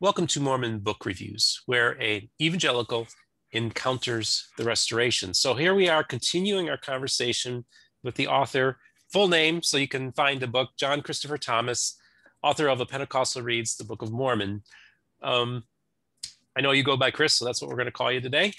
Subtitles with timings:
[0.00, 3.06] Welcome to Mormon Book Reviews, where an evangelical
[3.52, 5.32] encounters the restoration.
[5.32, 7.64] So here we are continuing our conversation
[8.02, 8.80] with the author,
[9.12, 11.96] full name, so you can find the book, John Christopher Thomas,
[12.42, 14.64] author of A Pentecostal Reads the Book of Mormon.
[15.22, 15.62] Um,
[16.56, 18.52] I know you go by Chris, so that's what we're going to call you today.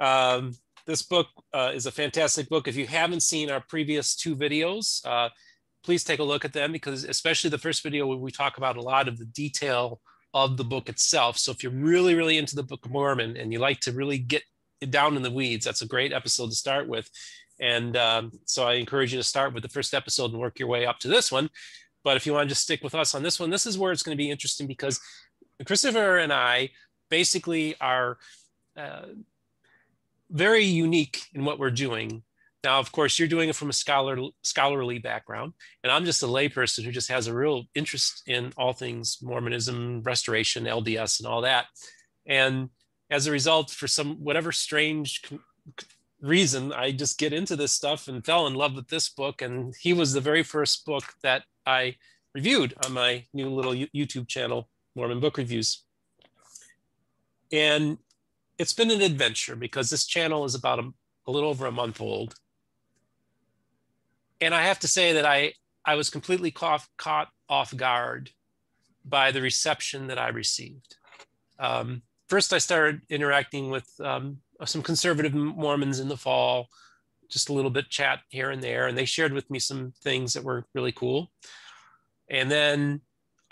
[0.00, 0.52] Um,
[0.84, 2.66] this book uh, is a fantastic book.
[2.66, 5.28] If you haven't seen our previous two videos, uh,
[5.84, 8.76] please take a look at them because especially the first video where we talk about
[8.76, 10.00] a lot of the detail
[10.34, 11.38] of the book itself.
[11.38, 14.18] So if you're really, really into the Book of Mormon and you like to really
[14.18, 14.42] get
[14.88, 17.08] down in the weeds, that's a great episode to start with.
[17.60, 20.68] And um, so I encourage you to start with the first episode and work your
[20.68, 21.50] way up to this one.
[22.02, 23.92] But if you want to just stick with us on this one, this is where
[23.92, 24.98] it's going to be interesting because
[25.66, 26.70] Christopher and I
[27.10, 28.18] basically are
[28.76, 29.06] uh,
[30.30, 32.22] very unique in what we're doing
[32.64, 36.26] now, of course, you're doing it from a scholar, scholarly background, and I'm just a
[36.26, 41.40] layperson who just has a real interest in all things Mormonism, restoration, LDS, and all
[41.42, 41.66] that.
[42.26, 42.70] And
[43.10, 45.22] as a result, for some whatever strange
[46.20, 49.42] reason, I just get into this stuff and fell in love with this book.
[49.42, 51.96] And he was the very first book that I
[52.32, 55.84] reviewed on my new little YouTube channel, Mormon Book Reviews.
[57.52, 57.98] And
[58.56, 60.90] it's been an adventure because this channel is about a,
[61.26, 62.36] a little over a month old
[64.42, 65.54] and I have to say that I
[65.84, 68.30] I was completely caught caught off guard
[69.04, 70.96] by the reception that I received.
[71.58, 76.68] Um, first, I started interacting with um, some conservative Mormons in the fall,
[77.30, 80.34] just a little bit chat here and there, and they shared with me some things
[80.34, 81.30] that were really cool.
[82.28, 83.00] And then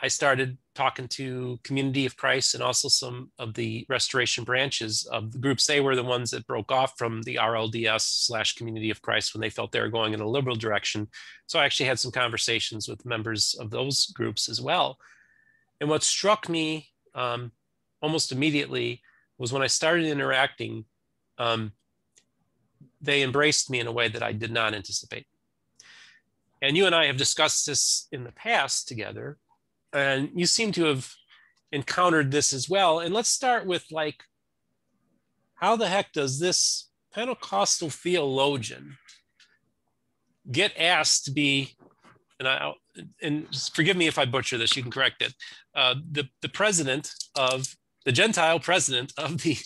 [0.01, 5.31] I started talking to Community of Christ and also some of the restoration branches of
[5.31, 5.67] the groups.
[5.67, 9.43] They were the ones that broke off from the RLDS slash Community of Christ when
[9.43, 11.07] they felt they were going in a liberal direction.
[11.45, 14.97] So I actually had some conversations with members of those groups as well.
[15.83, 17.53] And what struck me um,
[18.01, 19.03] almost immediately
[19.37, 20.87] was when I started interacting,
[21.37, 21.73] um,
[23.03, 25.27] they embraced me in a way that I did not anticipate.
[26.63, 29.37] And you and I have discussed this in the past together
[29.93, 31.13] and you seem to have
[31.73, 33.01] encountered this as well.
[33.01, 34.17] And let's start with like,
[35.55, 38.97] how the heck does this Pentecostal theologian
[40.51, 41.77] get asked to be,
[42.39, 42.73] and I
[43.23, 45.35] and forgive me if I butcher this, you can correct it,
[45.75, 49.57] uh, the the president of the Gentile president of the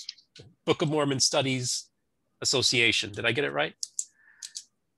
[0.67, 1.89] Book of Mormon Studies
[2.41, 3.13] Association.
[3.13, 3.75] Did I get it right?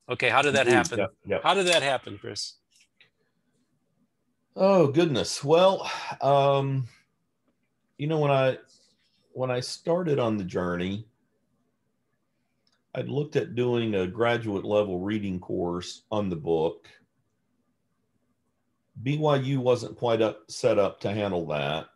[0.09, 1.01] Okay, how did that happen?
[1.01, 1.43] Yep, yep.
[1.43, 2.55] How did that happen, Chris?
[4.59, 5.45] Oh goodness.
[5.45, 5.91] Well,
[6.23, 6.89] um,
[7.99, 8.57] you know when I
[9.33, 11.07] when I started on the journey,
[12.95, 16.89] I'd looked at doing a graduate level reading course on the book.
[19.03, 21.89] BYU wasn't quite up, set up to handle that,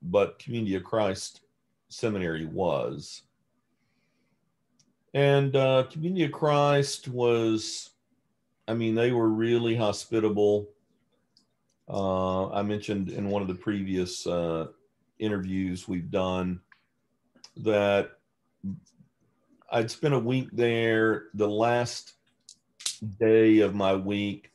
[0.00, 1.42] but Community of Christ
[1.90, 3.24] Seminary was.
[5.12, 7.90] And uh, Community of Christ was,
[8.66, 10.70] I mean, they were really hospitable
[11.88, 14.68] uh, I mentioned in one of the previous uh,
[15.18, 16.60] interviews we've done
[17.58, 18.12] that
[19.70, 21.24] I'd spent a week there.
[21.34, 22.14] The last
[23.18, 24.52] day of my week,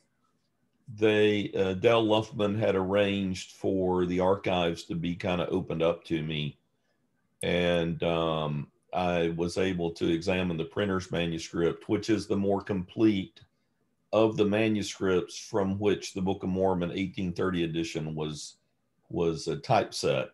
[0.96, 6.04] they uh, Dale Luffman had arranged for the archives to be kind of opened up
[6.06, 6.58] to me,
[7.42, 13.40] and um, I was able to examine the printer's manuscript, which is the more complete
[14.12, 18.56] of the manuscripts from which the Book of Mormon 1830 edition was
[19.08, 20.30] was a typeset,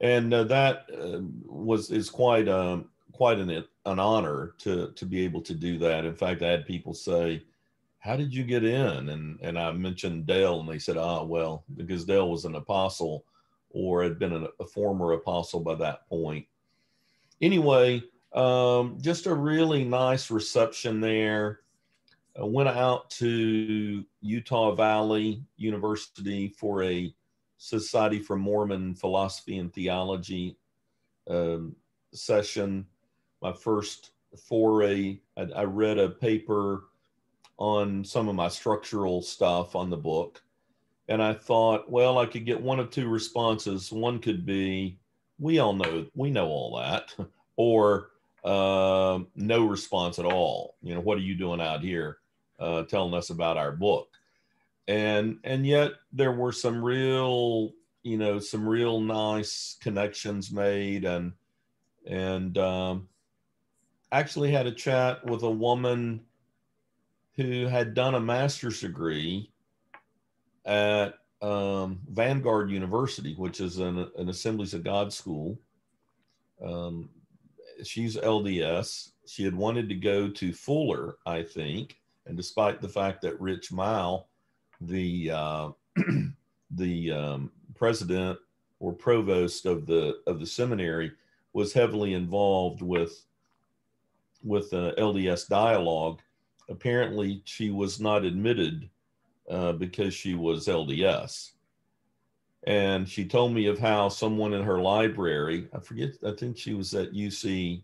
[0.00, 5.24] and uh, that uh, was is quite um, quite an an honor to to be
[5.24, 6.04] able to do that.
[6.04, 7.42] In fact, I had people say,
[7.98, 11.64] "How did you get in?" and and I mentioned Dale, and they said, "Ah, well,
[11.76, 13.24] because Dale was an apostle."
[13.70, 16.46] Or had been a, a former apostle by that point.
[17.42, 18.02] Anyway,
[18.32, 21.60] um, just a really nice reception there
[22.40, 27.14] uh, went out to Utah Valley University for a
[27.58, 30.56] Society for Mormon Philosophy and Theology
[31.28, 31.74] um,
[32.12, 32.86] session.
[33.42, 34.12] My first
[34.48, 36.84] foray, I, I read a paper
[37.58, 40.42] on some of my structural stuff on the book.
[41.08, 43.90] And I thought, well, I could get one of two responses.
[43.90, 44.98] One could be,
[45.38, 47.14] we all know, we know all that,
[47.56, 48.10] or
[48.44, 50.76] uh, no response at all.
[50.82, 52.18] You know, what are you doing out here?
[52.58, 54.08] Uh, telling us about our book.
[54.86, 57.72] And and yet there were some real,
[58.02, 61.32] you know, some real nice connections made, and
[62.06, 63.08] and um,
[64.10, 66.22] actually had a chat with a woman
[67.36, 69.50] who had done a master's degree
[70.64, 75.58] at um, Vanguard University, which is an, an Assemblies of God school.
[76.64, 77.10] Um,
[77.84, 79.10] she's LDS.
[79.26, 81.97] She had wanted to go to Fuller, I think,
[82.28, 84.24] and despite the fact that Rich Mouw,
[84.80, 85.70] the uh,
[86.70, 88.38] the um, president
[88.80, 91.10] or provost of the of the seminary,
[91.54, 93.24] was heavily involved with
[94.44, 96.20] with uh, LDS dialogue.
[96.68, 98.88] Apparently, she was not admitted
[99.50, 101.52] uh, because she was LDS.
[102.64, 106.74] And she told me of how someone in her library, I forget, I think she
[106.74, 107.82] was at UC,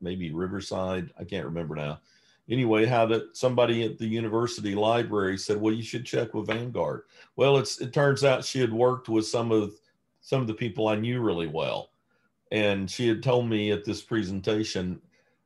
[0.00, 2.00] maybe Riverside, I can't remember now.
[2.48, 7.04] Anyway, how that somebody at the university library said, "Well, you should check with Vanguard."
[7.36, 9.72] Well, it's it turns out she had worked with some of
[10.20, 11.90] some of the people I knew really well,
[12.52, 15.00] and she had told me at this presentation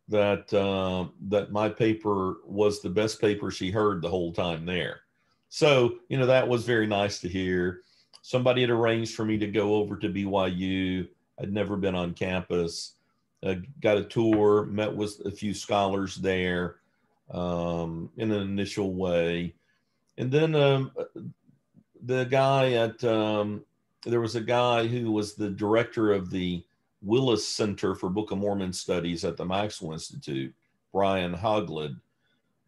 [0.08, 5.02] that uh, that my paper was the best paper she heard the whole time there.
[5.50, 7.82] So, you know, that was very nice to hear.
[8.22, 11.08] Somebody had arranged for me to go over to BYU.
[11.40, 12.94] I'd never been on campus.
[13.42, 16.80] Uh, got a tour, met with a few scholars there
[17.30, 19.54] um, in an initial way.
[20.16, 20.92] And then um,
[22.02, 23.64] the guy at, um,
[24.04, 26.64] there was a guy who was the director of the
[27.02, 30.54] Willes Center for Book of Mormon Studies at the Maxwell Institute,
[30.92, 31.96] Brian Hauglid.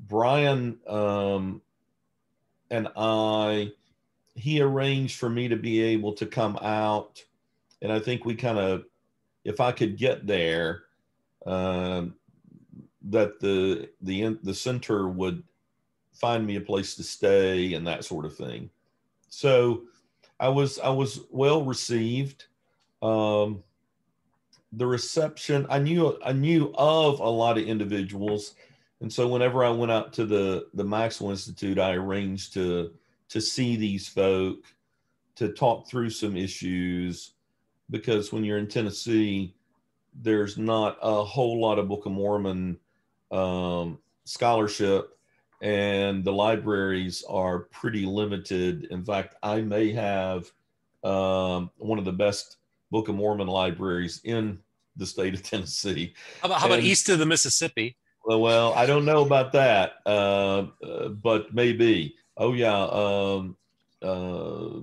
[0.01, 1.61] Brian um,
[2.71, 3.73] and I,
[4.35, 7.23] he arranged for me to be able to come out.
[7.83, 8.85] And I think we kind of,
[9.45, 10.85] if I could get there,
[11.47, 12.15] um,
[13.02, 15.43] that the the the center would
[16.12, 18.70] find me a place to stay and that sort of thing.
[19.29, 19.82] So
[20.38, 22.47] I was I was well received.
[23.02, 23.62] Um,
[24.73, 28.55] the reception I knew I knew of a lot of individuals
[29.00, 32.93] and so whenever I went out to the the Maxwell Institute, I arranged to
[33.29, 34.58] to see these folk,
[35.37, 37.32] to talk through some issues,
[37.91, 39.55] because when you're in Tennessee,
[40.14, 42.79] there's not a whole lot of Book of Mormon
[43.31, 45.17] um, scholarship,
[45.62, 48.85] and the libraries are pretty limited.
[48.91, 50.50] In fact, I may have
[51.05, 52.56] um, one of the best
[52.91, 54.59] Book of Mormon libraries in
[54.97, 56.15] the state of Tennessee.
[56.41, 57.97] How about, how about east of the Mississippi?
[58.25, 62.17] Well, I don't know about that, uh, uh, but maybe.
[62.37, 63.56] Oh yeah, um,
[64.03, 64.81] uh,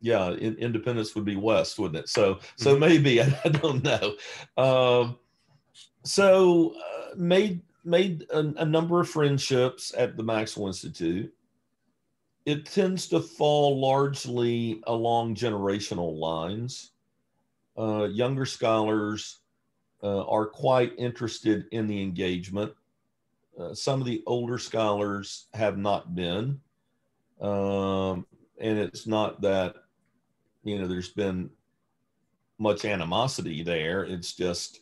[0.00, 0.30] yeah.
[0.30, 2.08] In, Independence would be west, wouldn't it?
[2.08, 2.80] So, so mm-hmm.
[2.80, 4.16] maybe I, I, don't know.
[4.56, 5.18] Um,
[6.02, 11.32] so uh, made made a, a, number of friendships at the Maxwell Institute.
[12.46, 16.92] It tends to fall largely along generational lines.
[17.76, 19.40] Uh, younger scholars
[20.02, 22.72] uh, are quite interested in the engagement.
[23.58, 26.60] Uh, some of the older scholars have not been.
[27.40, 28.26] Um,
[28.60, 29.76] and it's not that,
[30.62, 31.50] you know, there's been
[32.58, 34.04] much animosity there.
[34.04, 34.80] It's just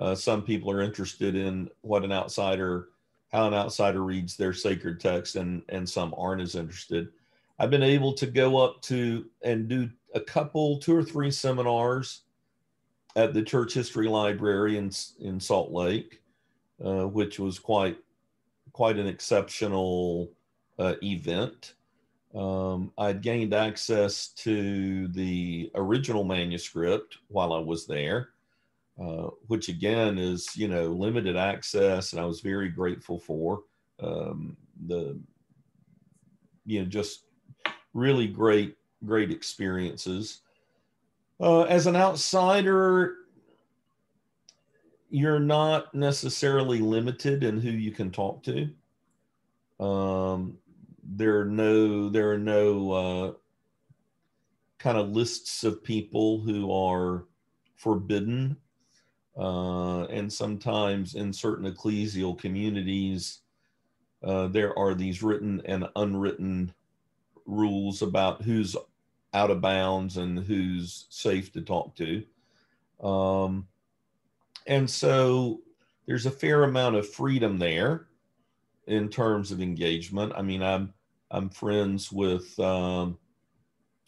[0.00, 2.88] uh, some people are interested in what an outsider,
[3.32, 7.08] how an outsider reads their sacred text, and, and some aren't as interested.
[7.58, 12.22] I've been able to go up to and do a couple, two or three seminars
[13.16, 16.22] at the Church History Library in in Salt Lake,
[16.84, 17.98] uh, which was quite
[18.72, 20.30] quite an exceptional
[20.78, 21.74] uh, event.
[22.34, 28.30] Um, I'd gained access to the original manuscript while I was there,
[29.00, 33.62] uh, which again is you know limited access, and I was very grateful for
[34.02, 35.18] um, the
[36.66, 37.24] you know just
[37.94, 40.40] really great great experiences.
[41.40, 43.14] Uh, as an outsider,
[45.08, 48.68] you're not necessarily limited in who you can talk to.
[49.82, 50.58] Um,
[51.02, 53.32] there are no there are no uh,
[54.78, 57.24] kind of lists of people who are
[57.76, 58.56] forbidden,
[59.38, 63.40] uh, and sometimes in certain ecclesial communities,
[64.22, 66.72] uh, there are these written and unwritten
[67.46, 68.76] rules about who's
[69.32, 72.22] out of bounds and who's safe to talk to.
[73.02, 73.66] Um,
[74.66, 75.60] and so
[76.06, 78.06] there's a fair amount of freedom there
[78.86, 80.32] in terms of engagement.
[80.36, 80.92] I mean, I'm
[81.30, 83.16] I'm friends with um,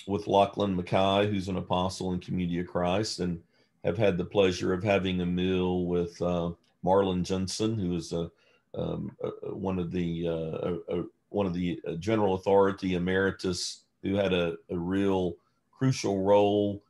[0.07, 3.41] with Lachlan Mackay, who's an apostle in Community of Christ, and
[3.85, 6.51] have had the pleasure of having a meal with uh,
[6.83, 8.31] Marlin Jensen, who is a,
[8.75, 14.15] um, a one of the uh, a, one of the uh, general authority emeritus who
[14.15, 15.35] had a, a real
[15.71, 16.83] crucial role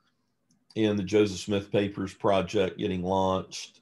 [0.74, 3.80] in the Joseph Smith Papers project getting launched.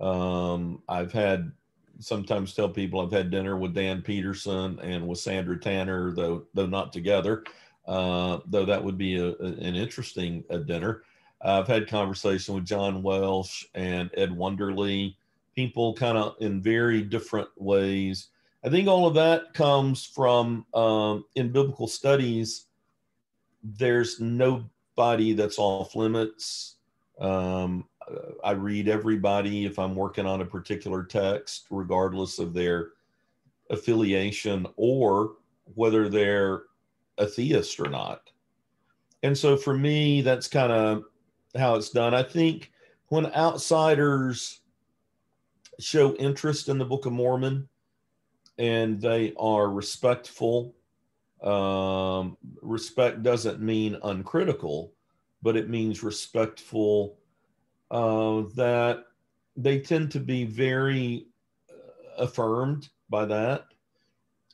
[0.00, 1.52] Um, I've had
[2.00, 6.66] sometimes tell people I've had dinner with Dan Peterson and with Sandra Tanner, though though
[6.66, 7.44] not together.
[7.86, 11.02] uh, though that would be a, an interesting uh, dinner.
[11.44, 15.14] I've had conversation with John Welch and Ed Wunderli,
[15.54, 18.28] people kind of in very different ways.
[18.64, 22.64] I think all of that comes from um, in biblical studies.
[23.62, 26.76] There's nobody that's off limits.
[27.20, 27.86] Um,
[28.42, 32.88] I read everybody if I'm working on a particular text, regardless of their
[33.70, 35.34] affiliation or
[35.74, 36.62] whether they're
[37.18, 38.30] a theist or not.
[39.22, 41.04] And so for me, that's kind of
[41.56, 42.14] how it's done.
[42.14, 42.72] I think
[43.08, 44.60] when outsiders
[45.78, 47.68] show interest in the Book of Mormon
[48.58, 50.74] and they are respectful,
[51.42, 54.92] um, respect doesn't mean uncritical,
[55.42, 57.18] but it means respectful
[57.90, 59.04] uh, that
[59.56, 61.26] they tend to be very
[61.70, 63.66] uh, affirmed by that.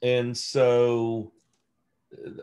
[0.02, 1.32] And so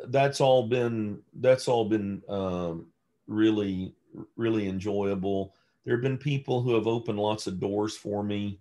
[0.05, 2.87] that's all been that's all been um,
[3.27, 3.93] really
[4.35, 5.53] really enjoyable.
[5.85, 8.59] There have been people who have opened lots of doors for me.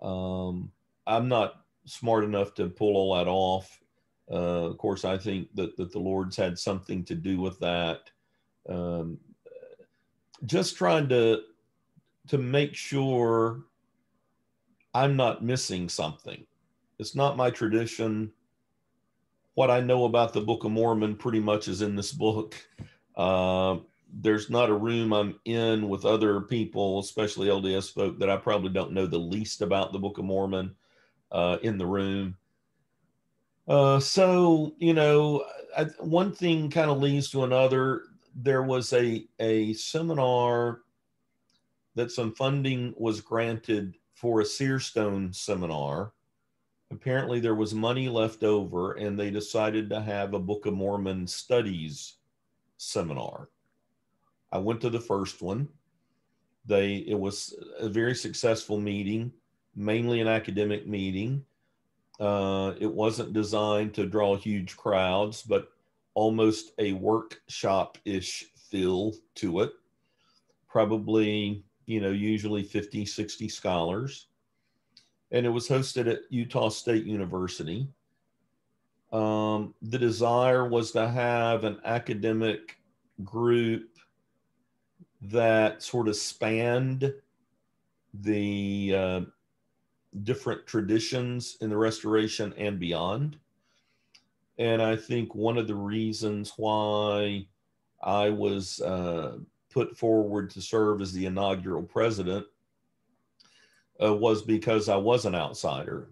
[0.00, 0.70] Um,
[1.06, 3.80] I'm not smart enough to pull all that off.
[4.30, 8.10] Uh, of course, I think that, that the Lord's had something to do with that.
[8.68, 9.18] Um,
[10.46, 11.42] just trying to
[12.28, 13.64] to make sure
[14.94, 16.46] I'm not missing something.
[16.98, 18.32] It's not my tradition.
[19.54, 22.54] What I know about the Book of Mormon pretty much is in this book.
[23.16, 23.78] Uh,
[24.12, 28.70] there's not a room I'm in with other people, especially LDS folk, that I probably
[28.70, 30.74] don't know the least about the Book of Mormon
[31.30, 32.36] uh, in the room.
[33.66, 35.44] Uh, so, you know,
[35.76, 38.02] I, one thing kind of leads to another.
[38.34, 40.80] There was a, a seminar
[41.94, 46.12] that some funding was granted for a Seerstone seminar.
[46.90, 51.26] Apparently, there was money left over, and they decided to have a Book of Mormon
[51.26, 52.16] studies
[52.76, 53.48] seminar.
[54.52, 55.68] I went to the first one.
[56.66, 59.32] They it was a very successful meeting,
[59.74, 61.44] mainly an academic meeting.
[62.20, 65.68] Uh, it wasn't designed to draw huge crowds, but
[66.14, 69.72] almost a workshop ish feel to it.
[70.68, 74.28] Probably you know, usually 50, 60 scholars.
[75.30, 77.88] And it was hosted at Utah State University.
[79.12, 82.78] Um, the desire was to have an academic
[83.24, 83.88] group
[85.22, 87.14] that sort of spanned
[88.14, 89.20] the uh,
[90.24, 93.38] different traditions in the restoration and beyond.
[94.58, 97.46] And I think one of the reasons why
[98.02, 99.38] I was uh,
[99.70, 102.46] put forward to serve as the inaugural president
[104.02, 106.10] uh, was because I was an outsider.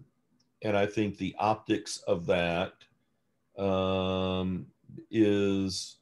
[0.63, 2.73] And I think the optics of that
[3.57, 4.67] um,
[5.09, 5.97] is,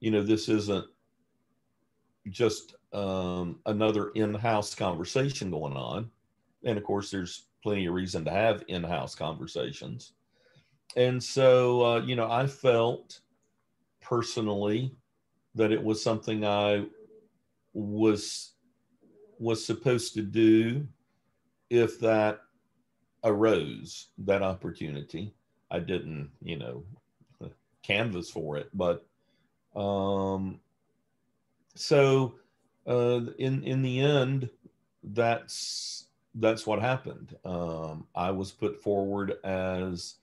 [0.00, 0.86] you know, this isn't
[2.30, 6.10] just um, another in house conversation going on.
[6.64, 10.12] And of course, there's plenty of reason to have in house conversations.
[10.96, 13.20] And so, uh, you know, I felt
[14.00, 14.94] personally
[15.54, 16.86] that it was something I
[17.74, 18.52] was
[19.38, 20.86] was supposed to do
[21.70, 22.40] if that
[23.24, 25.32] arose that opportunity
[25.70, 26.82] i didn't you know
[27.82, 29.06] canvas for it but
[29.76, 30.60] um
[31.78, 32.34] so
[32.86, 34.48] uh in in the end
[35.02, 36.06] that's
[36.36, 40.16] that's what happened um i was put forward as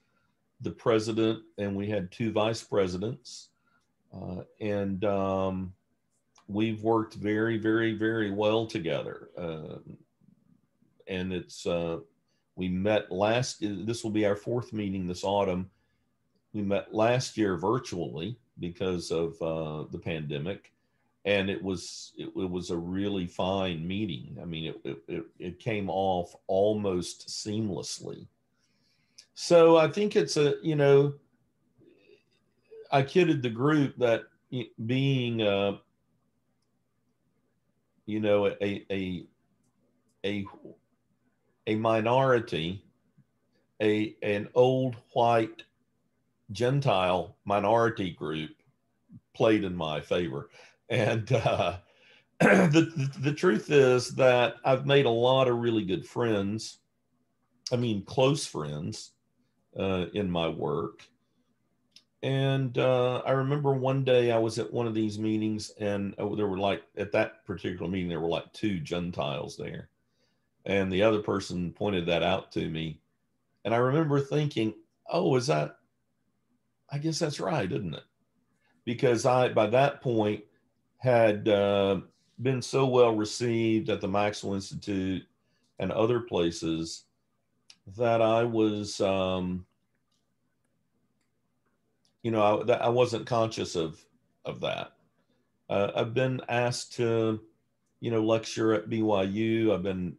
[0.60, 3.48] the president and we had two vice presidents
[4.12, 5.72] uh, and um,
[6.48, 9.30] we've worked very, very, very well together.
[9.36, 9.78] Uh,
[11.08, 11.98] and it's, uh,
[12.56, 15.70] we met last, this will be our fourth meeting this autumn.
[16.52, 20.72] We met last year virtually because of uh, the pandemic.
[21.26, 24.38] And it was it, it, was a really fine meeting.
[24.40, 28.26] I mean, it, it, it came off almost seamlessly.
[29.34, 31.14] So I think it's a you know
[32.90, 34.22] I kidded the group that
[34.86, 35.78] being uh,
[38.06, 39.26] you know a a
[40.24, 40.46] a
[41.66, 42.84] a minority,
[43.82, 45.64] a an old white
[46.52, 48.50] Gentile minority group
[49.34, 50.48] played in my favor,
[50.88, 51.76] and uh,
[52.40, 56.78] the, the the truth is that I've made a lot of really good friends.
[57.72, 59.12] I mean, close friends
[59.78, 61.02] uh, in my work
[62.22, 66.34] and uh, I remember one day I was at one of these meetings, and uh,
[66.34, 69.90] there were like, at that particular meeting, there were like two Gentiles there.
[70.64, 73.00] And the other person pointed that out to me.
[73.64, 74.74] And I remember thinking,
[75.08, 75.76] oh, is that,
[76.90, 78.02] I guess that's right, isn't it?
[78.86, 80.42] because I, by that point,
[80.98, 82.00] had uh,
[82.42, 85.22] been so well received at the Maxwell Institute
[85.78, 87.04] and other places
[87.96, 89.64] that I was, um,
[92.22, 94.04] you know, I, I wasn't conscious of
[94.44, 94.92] of that.
[95.68, 97.40] Uh, I've been asked to,
[98.00, 99.72] you know, lecture at BYU.
[99.72, 100.16] I've been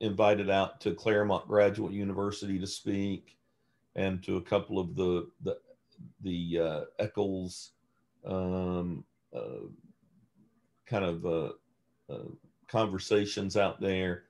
[0.00, 3.36] invited out to Claremont Graduate University to speak,
[3.96, 5.58] and to a couple of the the
[6.22, 7.72] the uh, Eccles
[8.24, 9.04] um,
[10.86, 11.50] kind of uh,
[12.10, 12.28] uh
[12.68, 14.24] conversations out there.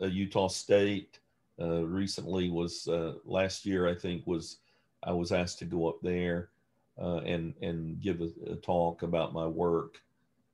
[0.00, 1.18] Uh, Utah State
[1.60, 2.88] uh, recently was
[3.24, 4.58] last year, I think, was
[5.02, 6.50] I was asked to go up there
[6.96, 9.98] and and give a, a talk about my work.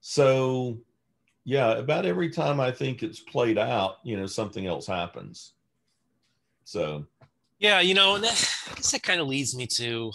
[0.01, 0.79] So
[1.45, 5.53] yeah, about every time I think it's played out, you know, something else happens.
[6.65, 7.05] So,
[7.59, 10.11] yeah, you know, that, I guess that kind of leads me to,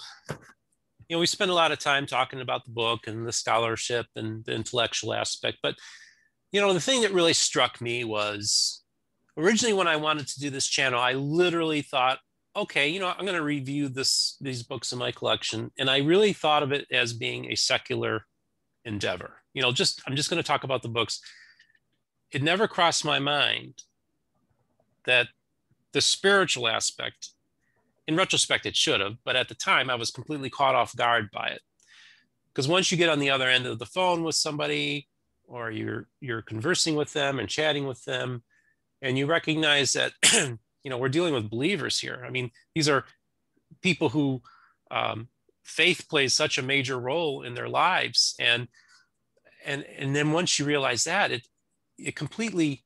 [1.10, 4.06] you know, we spend a lot of time talking about the book and the scholarship
[4.16, 5.75] and the intellectual aspect, but
[6.51, 8.84] you know, the thing that really struck me was
[9.38, 12.20] originally when I wanted to do this channel, I literally thought,
[12.56, 15.98] okay, you know, I'm going to review this these books in my collection, and I
[16.00, 18.25] really thought of it as being a secular
[18.86, 19.36] endeavor.
[19.54, 21.20] You know just i'm just going to talk about the books.
[22.32, 23.82] It never crossed my mind
[25.06, 25.28] that
[25.94, 27.30] the spiritual aspect
[28.10, 31.30] in retrospect it should have but at the time i was completely caught off guard
[31.32, 31.62] by it.
[32.51, 35.08] Because once you get on the other end of the phone with somebody
[35.48, 38.44] or you're you're conversing with them and chatting with them
[39.01, 40.12] and you recognize that
[40.84, 42.24] you know we're dealing with believers here.
[42.25, 43.06] I mean these are
[43.82, 44.42] people who
[44.92, 45.30] um,
[45.63, 48.68] faith plays such a major role in their lives and
[49.63, 51.48] and and then once you realize that it
[51.98, 52.84] it completely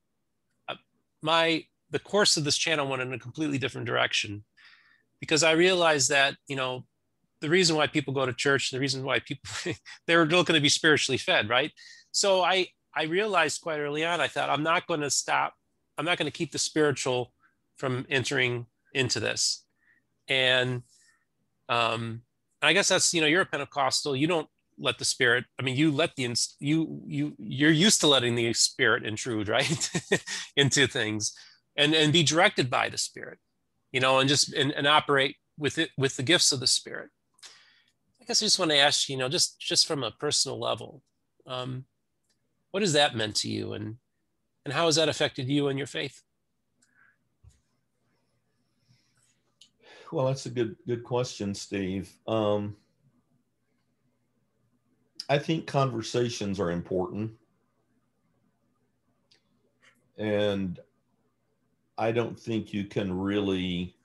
[0.67, 0.75] uh,
[1.21, 4.43] my the course of this channel went in a completely different direction
[5.23, 6.83] because i realized that you know
[7.39, 9.49] the reason why people go to church the reason why people
[10.07, 11.71] they're looking to be spiritually fed right
[12.11, 15.53] so i i realized quite early on i thought i'm not going to stop
[15.97, 17.31] i'm not going to keep the spiritual
[17.77, 19.65] from entering into this
[20.27, 20.83] and
[21.69, 22.21] um
[22.65, 24.15] I guess that's you know you're a Pentecostal.
[24.15, 26.23] You don't let the spirit i mean you let the
[26.59, 29.91] you you you're used to letting the spirit intrude right
[30.55, 31.33] into things
[31.75, 33.39] and and be directed by the spirit
[33.93, 37.09] you know and just and, and operate with it with the gifts of the spirit.
[38.21, 41.01] I guess i just want to ask you know just just from a personal level
[41.45, 41.85] um,
[42.71, 43.73] what has that meant to you?
[43.73, 43.97] And
[44.65, 46.21] and how has that affected you and your faith?
[50.11, 52.11] Well that's a good good question steve.
[52.27, 52.75] Um,
[55.29, 57.31] I think conversations are important.
[60.17, 60.79] And
[61.97, 63.95] I don't think you can really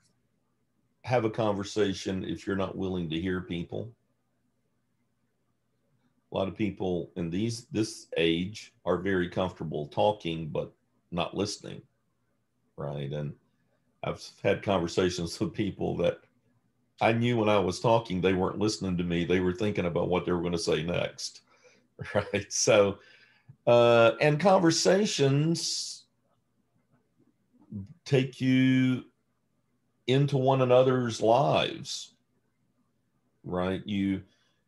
[1.03, 3.91] have a conversation if you're not willing to hear people.
[6.31, 10.71] A lot of people in these this age are very comfortable talking but
[11.11, 11.81] not listening.
[12.77, 13.11] Right?
[13.11, 13.33] And
[14.03, 16.19] I've had conversations with people that
[17.01, 19.25] I knew when I was talking, they weren't listening to me.
[19.25, 21.41] They were thinking about what they were going to say next.
[22.15, 22.45] Right.
[22.47, 22.99] So,
[23.67, 25.98] uh, and conversations
[28.09, 29.03] take you
[30.07, 32.13] into one another's lives.
[33.43, 33.81] Right.
[33.85, 34.23] You,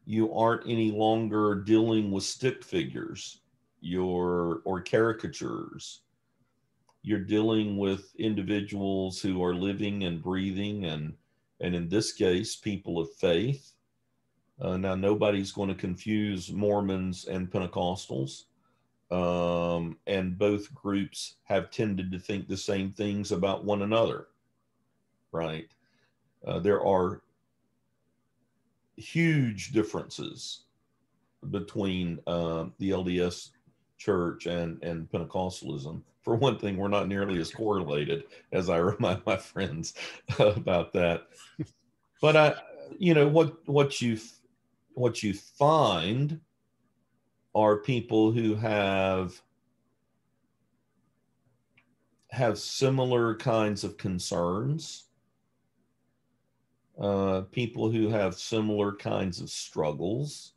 [0.06, 3.40] you aren't any longer dealing with stick figures
[3.84, 6.02] your or caricatures
[7.04, 11.14] you're dealing with individuals who are living and breathing and
[11.62, 13.74] and in this case, people of faith.
[14.60, 18.46] Uh, now, nobody's going to confuse Mormons and Pentecostals.
[19.12, 24.28] Um, and both groups have tended to think the same things about one another,
[25.32, 25.68] right?
[26.46, 27.22] Uh, there are
[28.96, 30.62] huge differences
[31.50, 33.50] between uh, the LDS
[33.98, 39.26] church and, and Pentecostalism for one thing, we're not nearly as correlated as I remind
[39.26, 39.94] my friends
[40.40, 41.28] about that.
[42.22, 42.56] But I,
[42.98, 44.20] you know, what what you
[44.94, 46.40] what you find
[47.54, 49.42] are people who have
[52.30, 55.06] have similar kinds of concerns,
[57.00, 60.54] uh, people who have similar kinds of struggles.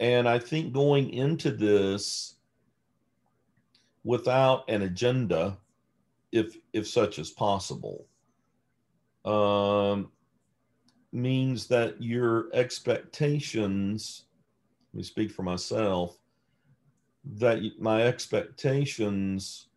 [0.00, 2.34] And I think going into this,
[4.04, 5.58] without an agenda,
[6.32, 8.06] if if such is possible,
[9.24, 10.10] um,
[11.12, 14.24] means that your expectations.
[14.92, 16.18] Let me speak for myself.
[17.36, 19.68] That my expectations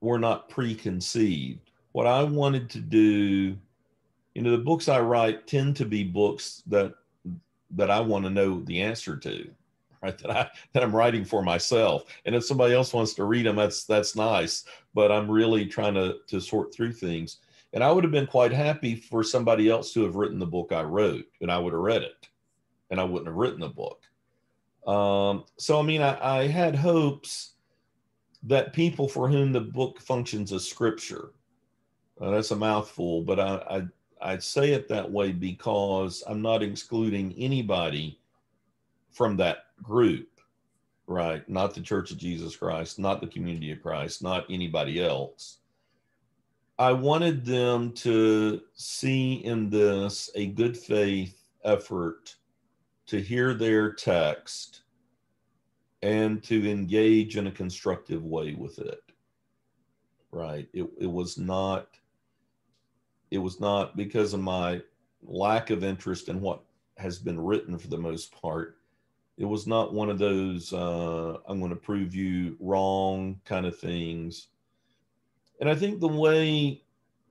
[0.00, 1.70] were not preconceived.
[1.92, 3.56] What I wanted to do
[4.34, 6.94] you know the books I write tend to be books that
[7.72, 9.50] that I want to know the answer to,
[10.02, 10.16] right?
[10.18, 12.04] That I that I'm writing for myself.
[12.24, 14.64] And if somebody else wants to read them, that's that's nice.
[14.94, 17.38] But I'm really trying to to sort through things.
[17.72, 20.72] And I would have been quite happy for somebody else to have written the book
[20.72, 22.29] I wrote, and I would have read it,
[22.90, 24.02] and I wouldn't have written the book.
[24.86, 27.54] Um, so I mean, I, I had hopes
[28.42, 31.32] that people for whom the book functions as scripture.
[32.20, 33.54] Uh, that's a mouthful, but I,
[34.22, 38.20] I I say it that way because I'm not excluding anybody
[39.10, 40.28] from that group,
[41.06, 41.46] right?
[41.48, 45.58] Not the Church of Jesus Christ, not the Community of Christ, not anybody else.
[46.78, 52.36] I wanted them to see in this a good faith effort
[53.10, 54.82] to hear their text
[56.02, 59.02] and to engage in a constructive way with it.
[60.30, 60.68] Right?
[60.72, 61.88] It, it was not
[63.32, 64.80] it was not because of my
[65.22, 66.62] lack of interest in what
[66.98, 68.76] has been written for the most part.
[69.38, 73.76] It was not one of those uh, I'm going to prove you wrong kind of
[73.76, 74.48] things.
[75.60, 76.84] And I think the way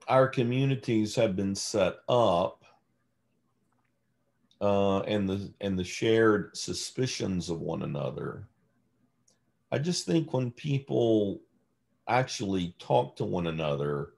[0.10, 2.59] our communities have been set up
[4.62, 8.48] uh, and the and the shared suspicions of one another,
[9.72, 11.42] I just think when people
[12.08, 14.14] actually talk to one another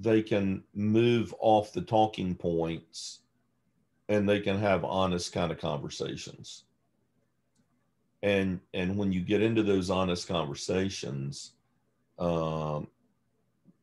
[0.00, 3.20] they can move off the talking points
[4.08, 6.64] and they can have honest kind of conversations.
[8.22, 11.52] And and when you get into those honest conversations
[12.18, 12.86] um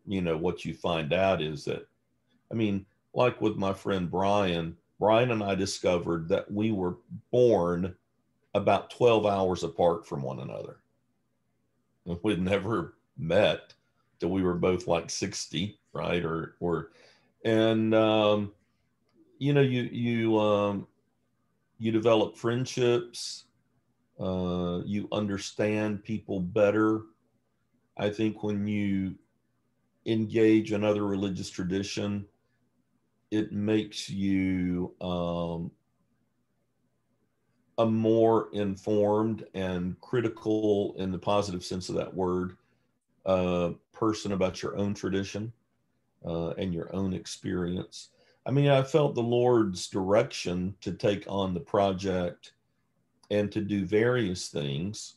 [0.08, 1.86] you know what you find out is that
[2.50, 6.98] i mean like with my friend brian brian and i discovered that we were
[7.32, 7.96] born
[8.56, 10.78] about 12 hours apart from one another
[12.08, 13.74] And we'd never met
[14.20, 16.26] till we were both like 60 right?
[16.26, 16.92] Or or
[17.46, 18.54] and um,
[19.40, 20.88] you know you you um,
[21.80, 23.46] you develop friendships.
[24.20, 27.04] Uh, you understand people better.
[27.98, 29.16] I think when you
[30.06, 32.28] engage another religious tradition,
[33.32, 35.72] it makes you um,
[37.78, 42.58] a more informed and critical, in the positive sense of that word,
[43.26, 45.52] uh, person about your own tradition
[46.26, 48.10] uh, and your own experience.
[48.46, 52.54] I mean, I felt the Lord's direction to take on the project
[53.30, 55.16] and to do various things,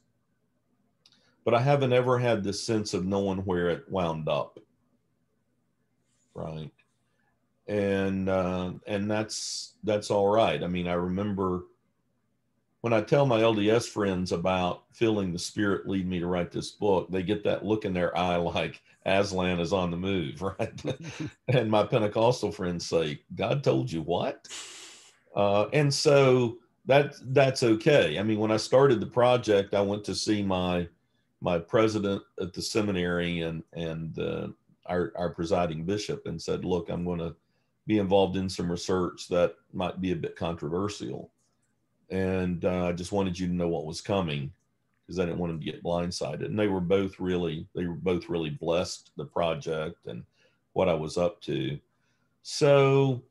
[1.45, 4.61] but I haven't ever had this sense of knowing where it wound up.
[6.35, 6.71] Right.
[7.67, 10.63] And uh, and that's that's all right.
[10.63, 11.65] I mean, I remember
[12.85, 16.73] when I tell my LDS friends about feeling the Spirit lead me to write this
[16.73, 20.83] book, they get that look in their eye like Aslan is on the move, right?
[21.49, 24.49] and my Pentecostal friends say, "God told you what?"
[25.35, 28.19] Uh, and so that that's okay.
[28.19, 30.87] I mean, when I started the project, I went to see my
[31.41, 34.49] my president at the seminary and and uh,
[34.85, 37.35] our our presiding bishop and said, "Look, I'm going to
[37.87, 41.31] be involved in some research that might be a bit controversial."
[42.11, 44.53] and uh, I just wanted you to know what was coming
[45.05, 46.47] because I didn't want them to get blindsided.
[46.47, 50.25] And they were both really, they were both really blessed the project and
[50.73, 51.79] what I was up to.
[52.43, 53.23] So,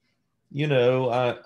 [0.52, 1.38] you know, I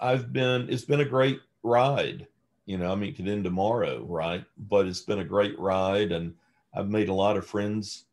[0.00, 2.26] I've been it's been a great ride.
[2.66, 4.44] You know, I mean, it could end tomorrow, right?
[4.68, 6.34] But it's been a great ride, and
[6.74, 8.04] I've made a lot of friends,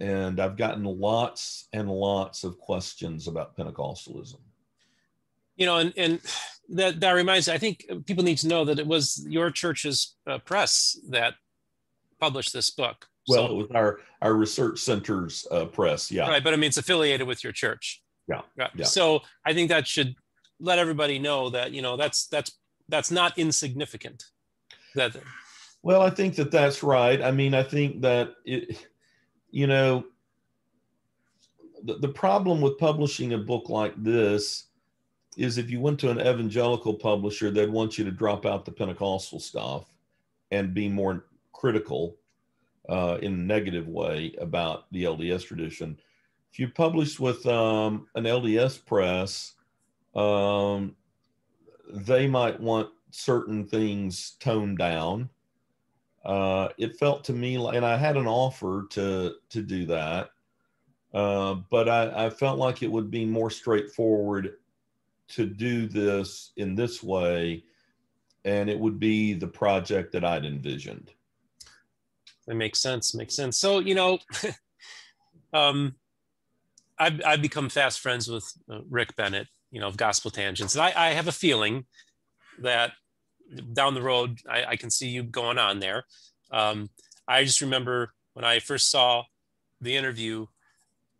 [0.00, 4.40] and I've gotten lots and lots of questions about Pentecostalism.
[5.56, 6.20] You know, and and
[6.70, 10.16] that that reminds me, I think people need to know that it was your church's
[10.26, 11.34] uh, press that
[12.20, 13.06] published this book.
[13.28, 16.28] Well, so, it was our our research center's uh, press, yeah.
[16.28, 18.02] Right, but I mean, it's affiliated with your church.
[18.28, 18.70] Yeah, right.
[18.74, 18.84] yeah.
[18.84, 20.14] So I think that should
[20.58, 22.52] let everybody know that you know that's that's
[22.88, 24.24] that's not insignificant.
[24.94, 25.16] That.
[25.82, 27.20] Well, I think that that's right.
[27.20, 28.86] I mean, I think that it,
[29.54, 30.04] you know,
[31.84, 34.64] the, the problem with publishing a book like this
[35.36, 38.72] is if you went to an evangelical publisher, they'd want you to drop out the
[38.72, 39.84] Pentecostal stuff
[40.50, 42.16] and be more critical
[42.88, 46.00] uh, in a negative way about the LDS tradition.
[46.52, 49.54] If you publish with um, an LDS press,
[50.16, 50.96] um,
[51.92, 55.28] they might want certain things toned down.
[56.24, 60.30] Uh, it felt to me like, and I had an offer to to do that,
[61.12, 64.54] uh, but I, I felt like it would be more straightforward
[65.28, 67.64] to do this in this way
[68.44, 71.12] and it would be the project that I'd envisioned.
[72.46, 73.14] That makes sense.
[73.14, 73.56] Makes sense.
[73.56, 74.18] So, you know,
[75.52, 75.94] um,
[76.98, 80.74] I've, I've become fast friends with uh, Rick Bennett, you know, of Gospel Tangents.
[80.74, 81.86] And I, I have a feeling
[82.58, 82.92] that
[83.72, 86.04] down the road, I, I can see you going on there.
[86.50, 86.90] Um,
[87.26, 89.24] I just remember when I first saw
[89.80, 90.46] the interview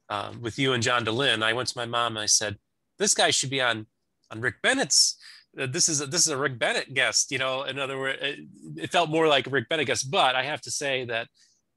[0.08, 2.58] um, with you and John Dehlin, I went to my mom and I said,
[2.98, 3.87] this guy should be on,
[4.30, 5.16] on Rick Bennett's
[5.58, 7.30] uh, this is a, this is a Rick Bennett guest.
[7.30, 8.38] You know, in other words, it,
[8.76, 10.10] it felt more like a Rick Bennett guest.
[10.10, 11.28] But I have to say that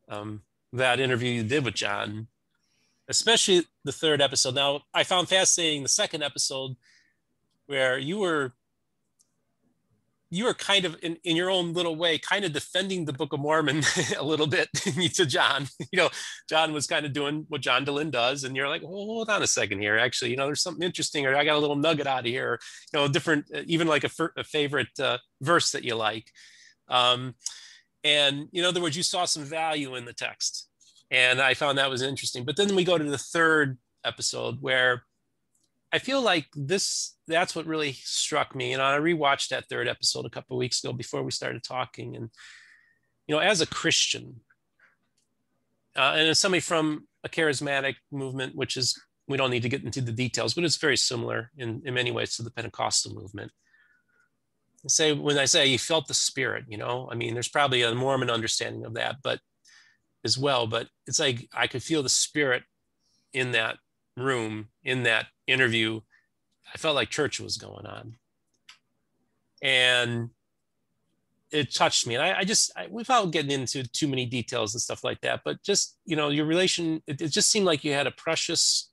[0.09, 0.41] um,
[0.73, 2.27] that interview you did with John,
[3.07, 4.55] especially the third episode.
[4.55, 6.75] Now, I found fascinating the second episode
[7.67, 8.53] where you were
[10.29, 13.33] you are kind of in, in your own little way kind of defending the book
[13.33, 13.81] of mormon
[14.17, 15.67] a little bit to john.
[15.91, 16.09] You know
[16.49, 19.47] john was kind of doing what john dehlin does and you're like hold on a
[19.47, 19.97] second here.
[19.97, 22.59] Actually you know there's something interesting or i got a little nugget out of here
[22.93, 26.31] you know different uh, even like a, a favorite uh, verse that you like.
[26.87, 27.35] Um,
[28.03, 30.67] and in other words you saw some value in the text
[31.09, 32.43] and i found that was interesting.
[32.43, 35.03] But then we go to the third episode where
[35.91, 38.73] I feel like this that's what really struck me.
[38.73, 42.15] And I rewatched that third episode a couple weeks ago before we started talking.
[42.15, 42.29] And
[43.27, 44.41] you know, as a Christian,
[45.95, 49.83] uh, and as somebody from a charismatic movement, which is we don't need to get
[49.83, 53.51] into the details, but it's very similar in, in many ways to the Pentecostal movement.
[54.85, 57.81] I say when I say you felt the spirit, you know, I mean, there's probably
[57.81, 59.39] a Mormon understanding of that, but
[60.23, 60.67] as well.
[60.67, 62.63] But it's like I could feel the spirit
[63.33, 63.77] in that
[64.15, 66.01] room in that interview,
[66.73, 68.15] I felt like church was going on.
[69.61, 70.29] And
[71.51, 72.15] it touched me.
[72.15, 75.41] And I, I just, I, without getting into too many details and stuff like that,
[75.45, 78.89] but just, you know, your relation, it, it just seemed like you had a precious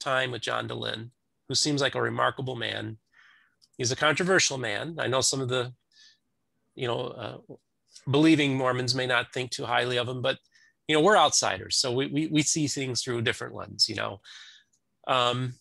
[0.00, 1.10] time with John Dehlin,
[1.48, 2.96] who seems like a remarkable man.
[3.76, 4.96] He's a controversial man.
[4.98, 5.72] I know some of the,
[6.74, 7.54] you know, uh,
[8.10, 10.38] believing Mormons may not think too highly of him, but
[10.88, 11.76] you know, we're outsiders.
[11.76, 14.20] So we, we, we see things through a different lens, you know.
[15.06, 15.54] Um,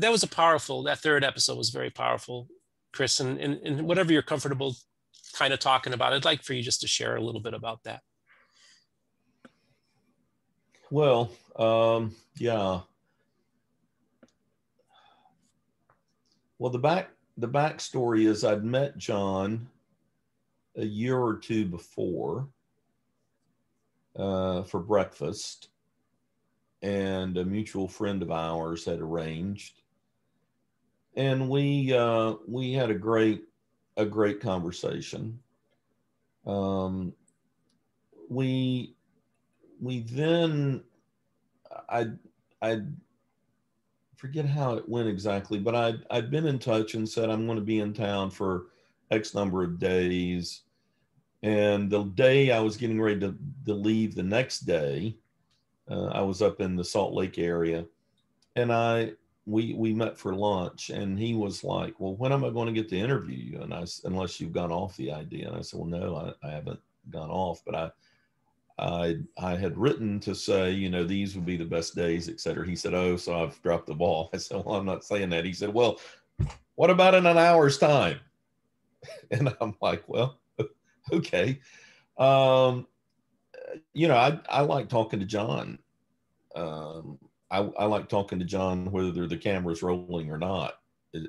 [0.00, 2.48] that was a powerful, that third episode was very powerful,
[2.92, 3.20] Chris.
[3.20, 4.74] And, and, and whatever you're comfortable
[5.34, 7.82] kind of talking about, I'd like for you just to share a little bit about
[7.84, 8.00] that.
[10.90, 12.80] Well, um, yeah.
[16.58, 19.68] Well, the back the backstory is I'd met John
[20.76, 22.48] a year or two before
[24.16, 25.68] uh, for breakfast,
[26.82, 29.79] and a mutual friend of ours had arranged
[31.16, 33.44] and we uh, we had a great
[33.96, 35.38] a great conversation.
[36.46, 37.12] Um,
[38.28, 38.94] we
[39.80, 40.82] we then
[41.88, 42.06] i
[42.62, 42.80] i
[44.16, 47.46] forget how it went exactly but i I'd, I'd been in touch and said i'm
[47.46, 48.66] going to be in town for
[49.10, 50.62] x number of days.
[51.42, 53.34] And the day i was getting ready to,
[53.66, 55.16] to leave the next day
[55.90, 57.84] uh, I was up in the Salt Lake area,
[58.54, 59.12] and I
[59.46, 62.78] we we met for lunch, and he was like, "Well, when am I going to
[62.80, 65.80] get to interview you?" And I unless you've gone off the idea, and I said,
[65.80, 67.90] "Well, no, I, I haven't gone off, but I."
[68.78, 72.40] I I had written to say, you know, these would be the best days, et
[72.40, 72.66] cetera.
[72.66, 74.30] He said, Oh, so I've dropped the ball.
[74.34, 75.44] I said, Well, I'm not saying that.
[75.44, 76.00] He said, Well,
[76.76, 78.20] what about in an hour's time?
[79.30, 80.40] And I'm like, Well,
[81.12, 81.60] okay.
[82.16, 82.86] Um,
[83.92, 85.78] you know, I, I like talking to John.
[86.54, 87.18] Um,
[87.50, 90.74] I, I like talking to John whether the camera's rolling or not.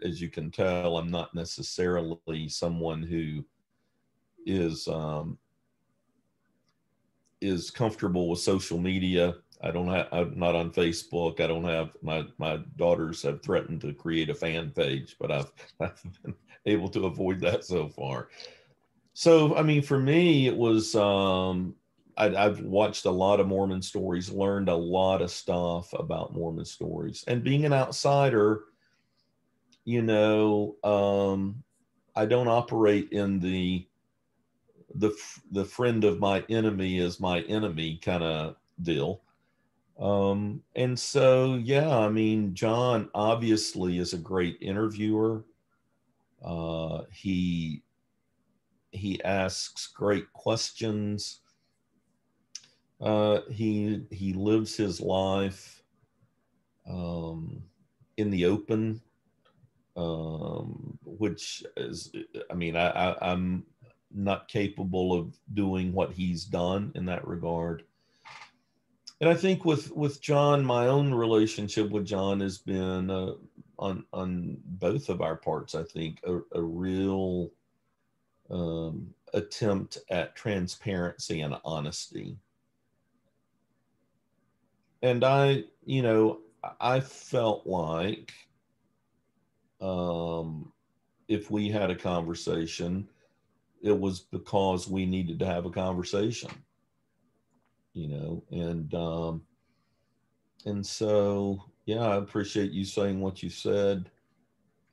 [0.04, 3.44] As you can tell, I'm not necessarily someone who
[4.46, 5.40] is um,
[7.42, 9.36] is comfortable with social media.
[9.64, 10.08] I don't have.
[10.12, 11.40] I'm not on Facebook.
[11.40, 15.52] I don't have my my daughters have threatened to create a fan page, but I've
[15.80, 16.36] I've been
[16.68, 18.30] able to avoid that so far.
[19.14, 21.76] So I mean, for me, it was um,
[22.18, 26.66] I, have watched a lot of Mormon stories, learned a lot of stuff about Mormon
[26.66, 28.66] stories, and being an outsider,
[29.86, 31.64] you know, um,
[32.16, 33.88] I don't operate in the
[34.96, 35.16] the
[35.52, 39.22] the friend of my enemy is my enemy kind of deal.
[40.00, 45.46] Um, and so, yeah, I mean, John obviously is a great interviewer.
[46.44, 47.84] Uh, he
[48.92, 51.41] he asks great questions
[53.02, 55.82] uh, he he lives his life
[56.88, 57.64] um,
[58.18, 59.02] in the open,
[59.98, 62.12] um, which is,
[62.50, 63.66] I mean, I, I, I'm
[64.14, 67.84] not capable of doing what he's done in that regard.
[69.20, 73.34] And I think with with John, my own relationship with John has been uh,
[73.80, 75.76] on on both of our parts.
[75.76, 77.52] I think a, a real
[78.50, 82.38] um, attempt at transparency and honesty
[85.02, 86.40] and I you know,
[86.80, 88.34] I felt like
[89.82, 90.72] um,
[91.28, 93.08] if we had a conversation,
[93.82, 96.52] it was because we needed to have a conversation,
[97.94, 99.42] you know, and um,
[100.66, 104.12] and so yeah, I appreciate you saying what you said.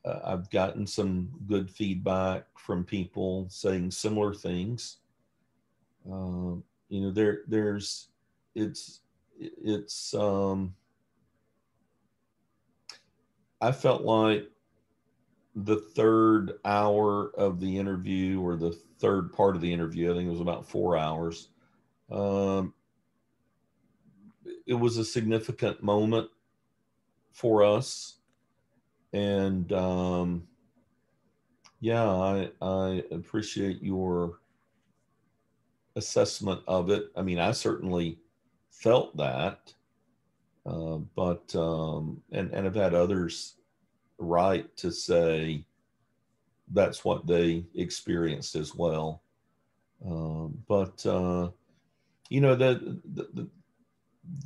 [0.05, 4.97] Uh, I've gotten some good feedback from people saying similar things.
[6.09, 8.07] Um, you know, there there's
[8.55, 9.01] it's
[9.39, 10.75] it's um,
[13.61, 14.49] I felt like
[15.55, 20.27] the third hour of the interview or the third part of the interview, I think
[20.27, 21.49] it was about four hours.
[22.11, 22.73] Um,
[24.65, 26.29] it was a significant moment
[27.31, 28.17] for us.
[29.11, 30.47] And um,
[31.79, 34.39] yeah, I, I appreciate your
[35.95, 37.05] assessment of it.
[37.15, 38.19] I mean, I certainly
[38.79, 39.73] felt that.
[40.65, 43.55] Uh, but um, and and I've had others
[44.17, 45.65] write to say
[46.71, 49.23] that's what they experienced as well.
[50.05, 51.49] Um, but uh,
[52.29, 52.99] you know that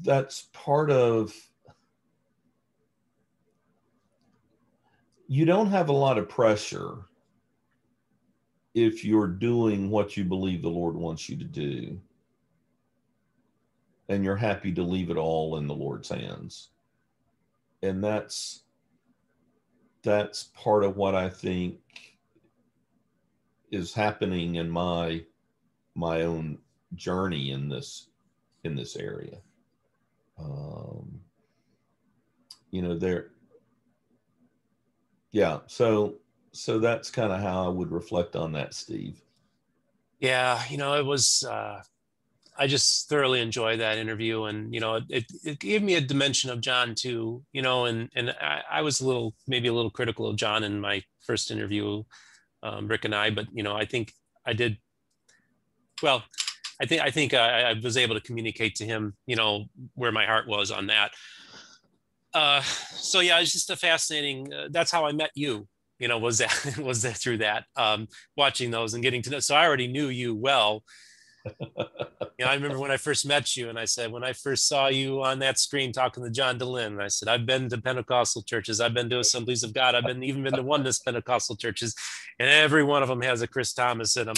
[0.02, 1.34] that's part of.
[5.28, 6.98] You don't have a lot of pressure
[8.76, 12.00] if you're doing what you believe the Lord wants you to do,
[14.14, 16.70] and you're happy to leave it all in the Lord's hands.
[17.82, 18.64] And that's
[20.04, 21.80] that's part of what I think
[23.72, 25.24] is happening in my
[25.96, 26.60] my own
[26.96, 28.08] journey in this
[28.64, 29.38] in this area.
[30.38, 31.22] Um,
[32.72, 33.32] you know, there.
[35.32, 36.16] Yeah, so
[36.52, 39.22] so that's kind of how I would reflect on that, Steve.
[40.20, 41.44] Yeah, you know, it was.
[41.44, 41.82] Uh,
[42.58, 46.50] I just thoroughly enjoyed that interview, and you know, it, it gave me a dimension
[46.50, 47.44] of John too.
[47.52, 50.64] You know, and and I, I was a little maybe a little critical of John
[50.64, 52.04] in my first interview,
[52.62, 54.14] um, Rick and I, but you know, I think
[54.46, 54.78] I did
[56.02, 56.24] well.
[56.82, 60.12] I think I think I, I was able to communicate to him, you know, where
[60.12, 61.12] my heart was on that.
[62.34, 64.52] Uh, so yeah, it's just a fascinating.
[64.54, 65.68] Uh, that's how I met you.
[66.00, 69.40] You know, was that was that through that um, watching those and getting to know.
[69.40, 70.84] So I already knew you well
[71.46, 74.68] you know, I remember when I first met you, and I said, when I first
[74.68, 78.42] saw you on that screen talking to John Dehlin, I said, I've been to Pentecostal
[78.42, 81.96] churches, I've been to Assemblies of God, I've been even been to Oneness Pentecostal churches,
[82.40, 84.36] and every one of them has a Chris Thomas in them.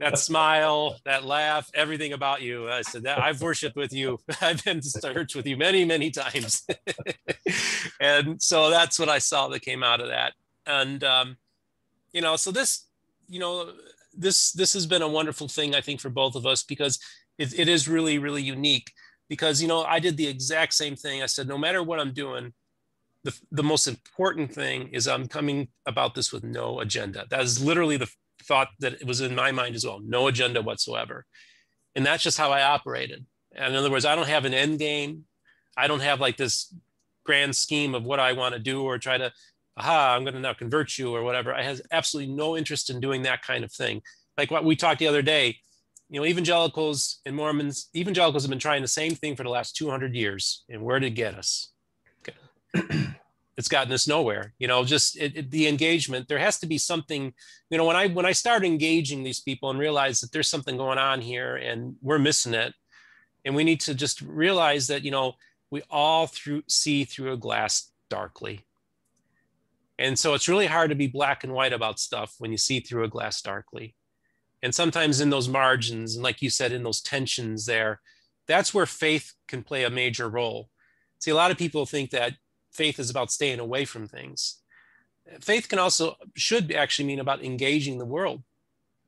[0.00, 2.68] That smile, that laugh, everything about you.
[2.68, 6.10] I said that I've worshipped with you, I've been to church with you many, many
[6.10, 6.66] times,
[8.00, 10.32] and so that's what I saw that came out of that.
[10.66, 11.36] And um,
[12.12, 12.86] you know, so this,
[13.28, 13.72] you know
[14.16, 16.98] this this has been a wonderful thing I think for both of us because
[17.38, 18.92] it, it is really really unique
[19.28, 21.22] because you know I did the exact same thing.
[21.22, 22.52] I said no matter what I'm doing
[23.24, 27.26] the, the most important thing is I'm coming about this with no agenda.
[27.28, 28.08] That is literally the
[28.44, 31.26] thought that it was in my mind as well no agenda whatsoever.
[31.94, 33.26] And that's just how I operated.
[33.54, 35.24] And in other words I don't have an end game.
[35.76, 36.72] I don't have like this
[37.24, 39.32] grand scheme of what I want to do or try to
[39.76, 41.54] aha, I'm going to now convert you or whatever.
[41.54, 44.02] I has absolutely no interest in doing that kind of thing.
[44.38, 45.58] Like what we talked the other day,
[46.08, 49.76] you know, evangelicals and Mormons, evangelicals have been trying the same thing for the last
[49.76, 50.64] 200 years.
[50.68, 51.72] And where did it get us?
[53.56, 54.52] It's gotten us nowhere.
[54.58, 56.28] You know, just it, it, the engagement.
[56.28, 57.32] There has to be something.
[57.70, 60.76] You know, when I when I start engaging these people and realize that there's something
[60.76, 62.74] going on here and we're missing it,
[63.44, 65.36] and we need to just realize that you know
[65.70, 68.65] we all through see through a glass darkly
[69.98, 72.80] and so it's really hard to be black and white about stuff when you see
[72.80, 73.94] through a glass darkly.
[74.62, 78.00] And sometimes in those margins, and like you said, in those tensions there,
[78.46, 80.68] that's where faith can play a major role.
[81.18, 82.34] See, a lot of people think that
[82.72, 84.60] faith is about staying away from things.
[85.40, 88.42] Faith can also, should actually mean about engaging the world.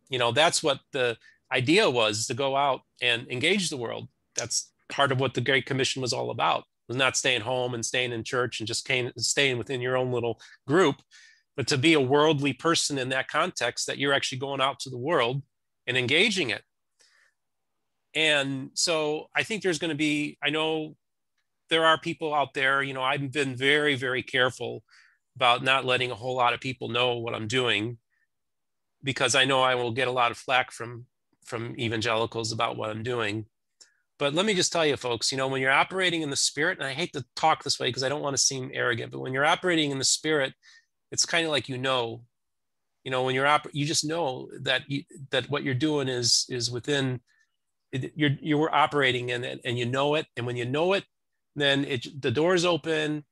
[0.09, 1.16] You know, that's what the
[1.53, 4.09] idea was to go out and engage the world.
[4.37, 7.84] That's part of what the Great Commission was all about was not staying home and
[7.84, 10.97] staying in church and just came, staying within your own little group,
[11.57, 14.91] but to be a worldly person in that context that you're actually going out to
[14.91, 15.43] the world
[15.86, 16.62] and engaging it.
[18.14, 20.97] And so I think there's going to be, I know
[21.70, 24.82] there are people out there, you know, I've been very, very careful
[25.36, 27.99] about not letting a whole lot of people know what I'm doing
[29.05, 31.07] because I know I will get a lot of flack from
[31.45, 33.47] from evangelicals about what I'm doing.
[34.18, 36.78] But let me just tell you, folks, you know, when you're operating in the spirit,
[36.78, 39.20] and I hate to talk this way because I don't want to seem arrogant, but
[39.20, 40.54] when you're operating in the spirit,
[41.12, 42.22] it's kind of like you know,
[43.04, 46.46] you know, when you're op- you just know that you, that what you're doing is
[46.48, 47.20] is within
[47.92, 50.26] you're you're operating in it and you know it.
[50.36, 51.04] And when you know it,
[51.54, 53.24] then it the doors open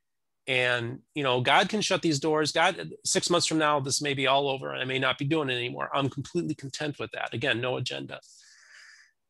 [0.49, 2.53] and you know god can shut these doors.
[2.53, 5.25] God six months from now this may be all over and i may not be
[5.25, 5.91] doing it anymore.
[5.93, 7.35] I'm completely content with that.
[7.35, 8.21] Again no agenda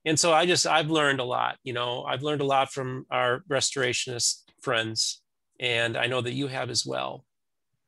[0.06, 3.04] and so i just i've learned a lot you know i've learned a lot from
[3.10, 5.20] our restorationist friends
[5.60, 7.24] and i know that you have as well.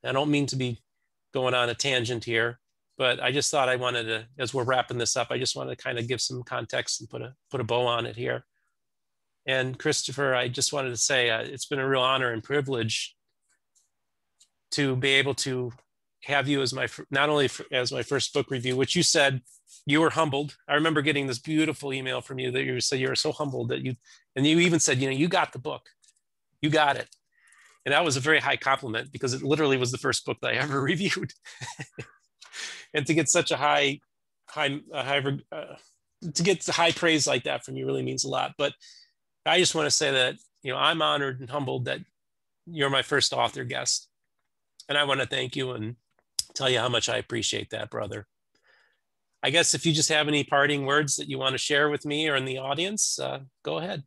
[0.05, 0.81] I don't mean to be
[1.33, 2.59] going on a tangent here
[2.97, 5.77] but i just thought i wanted to as we're wrapping this up i just wanted
[5.77, 8.45] to kind of give some context and put a put a bow on it here.
[9.47, 13.17] And christopher i just wanted to say uh, it's been a real honor and privilege
[14.73, 15.73] to be able to
[16.25, 19.41] have you as my not only as my first book review, which you said
[19.87, 20.57] you were humbled.
[20.69, 23.69] I remember getting this beautiful email from you that you said you were so humbled
[23.69, 23.95] that you,
[24.37, 25.89] and you even said, you know, you got the book,
[26.61, 27.09] you got it,
[27.85, 30.53] and that was a very high compliment because it literally was the first book that
[30.53, 31.33] I ever reviewed,
[32.95, 34.01] and to get such a high,
[34.47, 35.75] high, high, uh,
[36.35, 38.55] to get high praise like that from you really means a lot.
[38.59, 38.73] But
[39.47, 42.01] I just want to say that you know I'm honored and humbled that
[42.67, 44.09] you're my first author guest
[44.89, 45.97] and I want to thank you and
[46.55, 48.27] tell you how much I appreciate that, brother.
[49.43, 52.05] I guess if you just have any parting words that you want to share with
[52.05, 54.03] me or in the audience, uh, go ahead.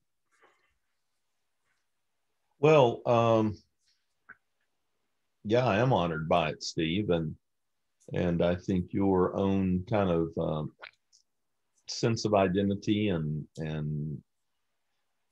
[2.59, 3.57] Well, um,
[5.43, 7.35] yeah, I am honored by it, Steve, and
[8.13, 10.71] and I think your own kind of um,
[11.87, 14.21] sense of identity and and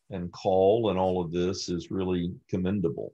[0.10, 3.14] and call and all of this is really commendable.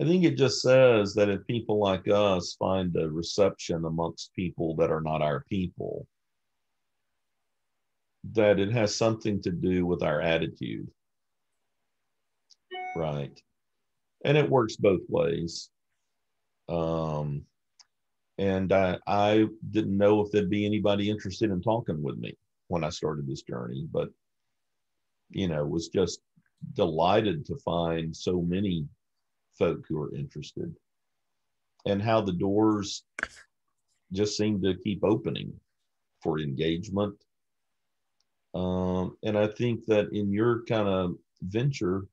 [0.00, 4.74] I think it just says that if people like us find a reception amongst people
[4.76, 6.06] that are not our people,
[8.32, 10.88] that it has something to do with our attitude.
[12.96, 13.38] Right.
[14.24, 15.68] And it works both ways.
[16.70, 17.42] Um,
[18.38, 22.38] and I, I didn't know if there'd be anybody interested in talking with me
[22.68, 24.08] when I started this journey, but
[25.28, 26.20] you know, was just
[26.72, 28.86] delighted to find so many
[29.60, 30.74] folk who are interested
[31.86, 33.04] and how the doors
[34.12, 35.52] just seem to keep opening
[36.22, 37.14] for engagement.
[38.54, 42.06] Um, and I think that in your kind of venture,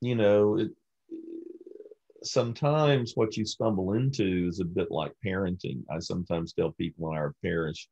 [0.00, 0.70] you know, it,
[2.24, 5.82] sometimes what you stumble into is a bit like parenting.
[5.88, 7.88] I sometimes tell people in our parish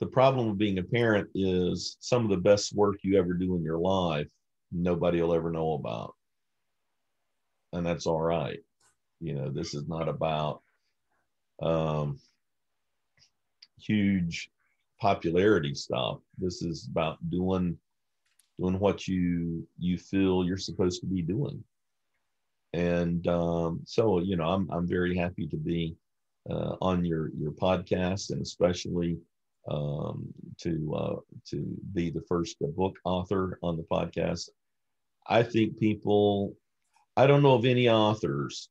[0.00, 3.56] the problem of being a parent is some of the best work you ever do
[3.56, 4.26] in your life
[4.72, 6.14] nobody will ever know about.
[7.72, 8.60] And that's all right.
[9.20, 10.62] You know, this is not about
[11.60, 12.18] um,
[13.80, 14.50] huge
[15.00, 16.20] popularity stuff.
[16.38, 17.76] This is about doing
[18.58, 21.62] doing what you you feel you're supposed to be doing.
[22.72, 25.96] And um, so, you know, I'm I'm very happy to be
[26.50, 29.18] uh, on your your podcast, and especially
[29.70, 30.26] um,
[30.62, 31.16] to uh,
[31.50, 34.50] to be the first book author on the podcast.
[35.28, 36.54] I think people,
[37.16, 38.68] I don't know of any authors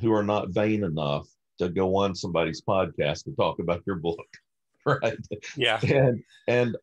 [0.00, 1.26] who are not vain enough
[1.58, 4.26] to go on somebody's podcast to talk about your book,
[4.86, 5.18] right?
[5.56, 5.78] Yeah.
[5.82, 6.76] And and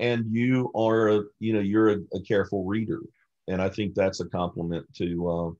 [0.00, 3.00] and you are a you know you're a, a careful reader,
[3.48, 5.50] and I think that's a compliment to uh,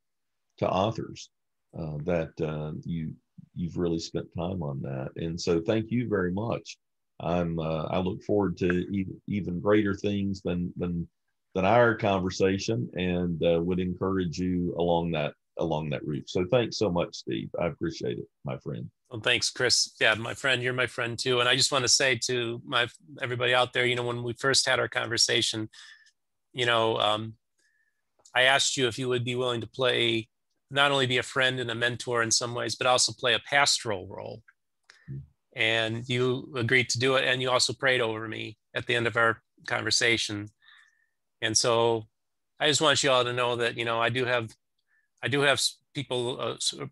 [0.59, 1.31] to authors
[1.79, 3.13] uh, that uh, you
[3.55, 6.79] you've really spent time on that, and so thank you very much.
[7.21, 11.09] I'm uh, I look forward to even, even greater things than than
[11.55, 16.29] than our conversation and uh, would encourage you along that along that route.
[16.29, 17.49] So thanks so much, Steve.
[17.61, 18.91] I appreciate it, my friend.
[19.09, 19.95] Well, thanks, Chris.
[20.01, 21.39] Yeah, my friend, you're my friend too.
[21.39, 22.89] And I just want to say to my
[23.23, 25.69] everybody out there, you know, when we first had our conversation,
[26.53, 27.35] you know, um,
[28.35, 30.29] I asked you if you would be willing to play
[30.71, 33.43] not only be a friend and a mentor in some ways, but also play a
[33.49, 34.43] pastoral role.
[35.55, 39.07] And you agreed to do it, and you also prayed over me at the end
[39.07, 40.49] of our conversation
[41.45, 42.07] and so
[42.59, 44.55] I just want you all to know that, you know, I do have,
[45.23, 45.61] I do have
[45.95, 46.87] people, uh,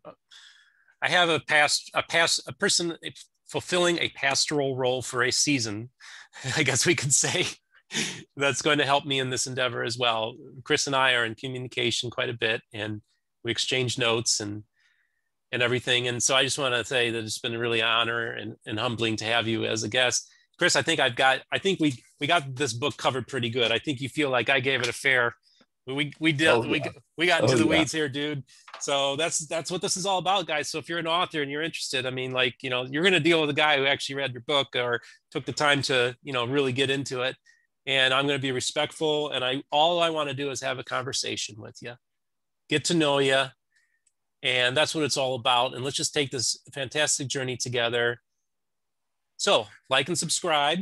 [1.00, 2.96] I have a past, a past, a person
[3.46, 5.90] fulfilling a pastoral role for a season,
[6.56, 7.46] I guess we could say,
[8.36, 10.36] that's going to help me in this endeavor as well.
[10.64, 13.00] Chris and I are in communication quite a bit and
[13.44, 14.64] we exchange notes and
[15.50, 16.08] and everything.
[16.08, 18.78] And so I just want to say that it's been a really honor and, and
[18.78, 20.30] humbling to have you as a guest.
[20.62, 23.72] Chris, I think I've got, I think we we got this book covered pretty good.
[23.72, 25.34] I think you feel like I gave it a fair.
[25.88, 26.70] We we did oh, yeah.
[26.70, 26.82] we
[27.18, 27.78] we got into oh, the yeah.
[27.80, 28.44] weeds here, dude.
[28.78, 30.70] So that's that's what this is all about, guys.
[30.70, 33.12] So if you're an author and you're interested, I mean, like you know, you're going
[33.12, 35.00] to deal with a guy who actually read your book or
[35.32, 37.34] took the time to you know really get into it.
[37.84, 40.78] And I'm going to be respectful, and I all I want to do is have
[40.78, 41.94] a conversation with you,
[42.68, 43.46] get to know you,
[44.44, 45.74] and that's what it's all about.
[45.74, 48.20] And let's just take this fantastic journey together
[49.42, 50.78] so, like and subscribe.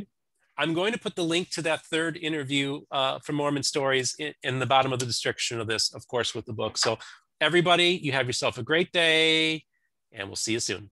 [0.55, 4.35] I'm going to put the link to that third interview uh, from Mormon Stories in,
[4.43, 6.77] in the bottom of the description of this, of course, with the book.
[6.77, 6.99] So
[7.41, 9.63] everybody, you have yourself a great day,
[10.11, 10.89] and we'll see you soon.